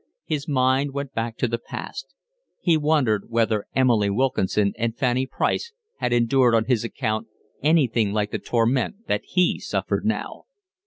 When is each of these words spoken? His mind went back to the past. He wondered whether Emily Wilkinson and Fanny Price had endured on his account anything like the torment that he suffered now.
His 0.25 0.47
mind 0.47 0.93
went 0.95 1.13
back 1.13 1.37
to 1.37 1.47
the 1.47 1.59
past. 1.59 2.15
He 2.59 2.75
wondered 2.75 3.25
whether 3.29 3.67
Emily 3.75 4.09
Wilkinson 4.09 4.73
and 4.75 4.97
Fanny 4.97 5.27
Price 5.27 5.73
had 5.97 6.11
endured 6.11 6.55
on 6.55 6.65
his 6.65 6.83
account 6.83 7.27
anything 7.61 8.11
like 8.11 8.31
the 8.31 8.39
torment 8.39 9.05
that 9.05 9.21
he 9.23 9.59
suffered 9.59 10.03
now. 10.03 10.45